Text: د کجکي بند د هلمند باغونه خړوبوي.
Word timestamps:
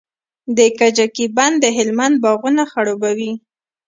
د 0.57 0.59
کجکي 0.79 1.25
بند 1.37 1.55
د 1.63 1.65
هلمند 1.77 2.15
باغونه 2.23 2.63
خړوبوي. 2.71 3.33